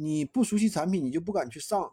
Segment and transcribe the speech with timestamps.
[0.00, 1.92] 你不熟悉产品，你就不敢去上，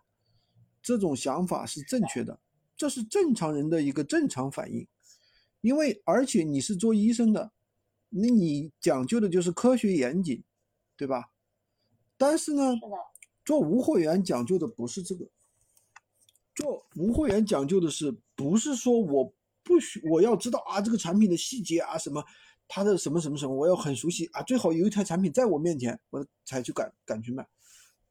[0.79, 2.39] 这种想法是正确的，
[2.77, 4.87] 这是正常人的一个正常反应。
[5.61, 7.51] 因为而且你是做医生的，
[8.09, 10.43] 那你讲究的就是科学严谨，
[10.95, 11.31] 对吧？
[12.15, 12.75] 但是呢，
[13.43, 15.27] 做无货源讲究的不是这个，
[16.53, 19.33] 做无货源讲究的是不是说我
[19.63, 22.23] 不需我要知道啊这个产品的细节啊什么，
[22.67, 27.47] 它的什么什么什么我要很熟悉啊，最好有一台产品在我面前我才去敢敢去卖，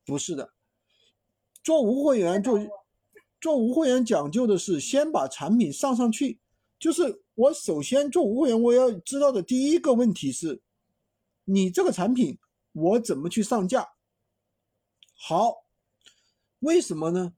[0.05, 0.52] 不是的，
[1.63, 2.58] 做无货源做
[3.40, 6.39] 做无货源讲究的是先把产品上上去，
[6.79, 7.22] 就是。
[7.36, 10.62] 我首先做无货源，我要知道的第一个问题是，
[11.46, 12.39] 你这个产品
[12.71, 13.89] 我怎么去上架？
[15.17, 15.64] 好，
[16.61, 17.34] 为什么呢？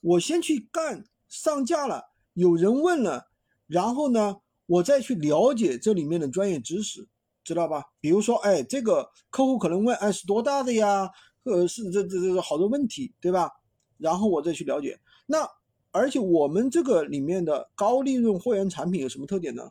[0.00, 3.28] 我先去干上架了，有人问了，
[3.66, 7.06] 然后呢，我再去了解这里面的专业知识，
[7.44, 7.92] 知道吧？
[8.00, 11.10] 比如说，哎，这个客户可能问，哎，是多大的呀？
[11.44, 13.50] 呃，是这这这好多问题，对吧？
[13.98, 15.48] 然后我再去了解，那。
[15.96, 19.70] 而且我们这个里面的高利润货源产品有什么特点呢？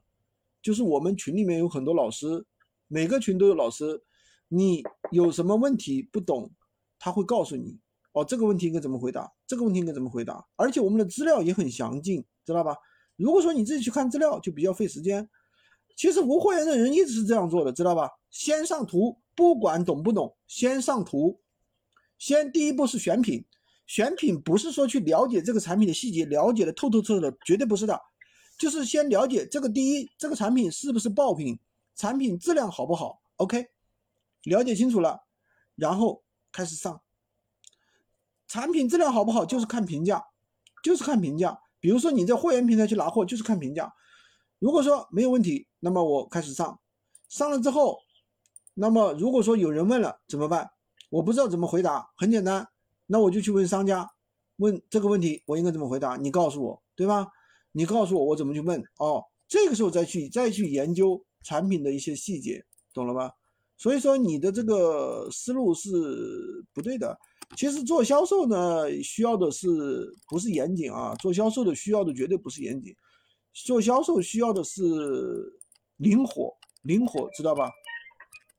[0.62, 2.46] 就是我们群里面有很多老师，
[2.88, 4.02] 每个群都有老师，
[4.48, 6.50] 你有什么问题不懂，
[6.98, 7.78] 他会告诉你
[8.14, 10.48] 哦，这个问题应该怎么回答，这个问题应该怎么回答。
[10.56, 12.74] 而且我们的资料也很详尽，知道吧？
[13.18, 15.30] 如果说你自己去看资料，就比较费时间。
[15.98, 18.10] 其实无货源的人一直是这样做的，知道吧？
[18.30, 21.42] 先上图，不管懂不懂，先上图，
[22.24, 23.44] 先第一步是选品。
[23.86, 28.00] 选品不是说去了解这个产品的细节，了解的透透彻彻的，绝对不是的，
[28.58, 31.60] 就是先了解这个第一，这个产品是不是爆品，
[31.96, 33.68] 产品质量好不好？OK，
[34.44, 35.26] 了解清楚了，
[35.76, 37.02] 然后开始上。
[38.48, 40.24] 产品质量好不好就是看评价，
[40.82, 41.60] 就是看评价。
[41.82, 43.94] 比如说你在会员平台去拿货，就是看评价。
[44.60, 46.80] 如果说没有问题，那么我开始上，
[47.28, 48.00] 上了之后，
[48.76, 50.70] 那么如果说有人问了怎么办？
[51.14, 52.68] 我不知道怎么回答，很简单。
[53.06, 54.10] 那我就去问商家，
[54.56, 56.18] 问这个问题我应该怎么回答？
[56.18, 57.28] 你告诉我，对吧？
[57.72, 59.24] 你告诉我我怎么去问哦。
[59.48, 62.66] 这个时候再去再去研究产品的一些细节，
[62.96, 63.32] 懂了吧？
[63.78, 65.92] 所以说你的这个思路是
[66.74, 67.16] 不对的。
[67.56, 71.14] 其实做销售呢，需要的是不是严谨啊？
[71.20, 72.92] 做销售的需要的绝对不是严谨，
[73.54, 74.82] 做销售需要的是
[75.98, 76.52] 灵活，
[76.82, 77.70] 灵活知道吧？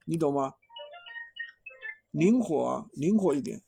[0.07, 0.53] 你懂吗？
[2.15, 3.61] 灵活啊，灵活一点。